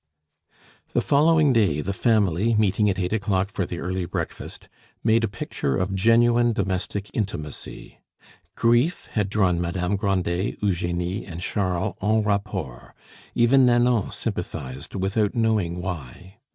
[0.87, 4.67] IX The following day the family, meeting at eight o'clock for the early breakfast,
[5.03, 7.99] made a picture of genuine domestic intimacy.
[8.55, 12.95] Grief had drawn Madame Grandet, Eugenie, and Charles en rapport;
[13.35, 16.39] even Nanon sympathized, without knowing why.